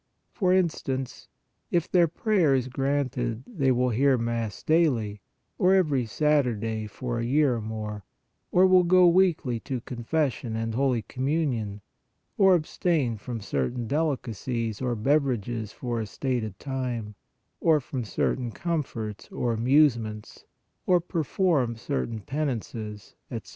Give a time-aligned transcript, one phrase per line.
[0.31, 1.27] For instance,
[1.69, 5.21] if their prayer is granted they will hear Mass daily,
[5.59, 8.03] or every Saturday for a year or more,
[8.51, 11.81] or will go weekly to confession and holy Com munion,
[12.35, 17.13] or abstain from certain delicacies or bev erages for a stated time,
[17.59, 20.45] or from certain comforts or amusements,
[20.87, 23.49] or perform certain penances, etc.